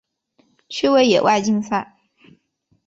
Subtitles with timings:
[0.67, 1.95] 趣味野外竞赛。